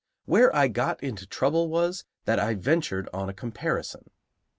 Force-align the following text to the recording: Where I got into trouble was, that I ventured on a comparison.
Where 0.25 0.55
I 0.55 0.67
got 0.67 1.03
into 1.03 1.27
trouble 1.27 1.69
was, 1.69 2.05
that 2.25 2.39
I 2.39 2.55
ventured 2.55 3.07
on 3.13 3.29
a 3.29 3.35
comparison. 3.35 4.09